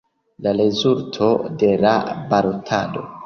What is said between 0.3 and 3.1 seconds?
La rezulto de la balotado.